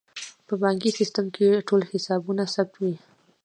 په 0.47 0.53
بانکي 0.63 0.91
سیستم 0.99 1.25
کې 1.35 1.63
ټول 1.67 1.81
حسابونه 1.91 2.43
ثبت 2.53 2.73
وي. 2.81 2.95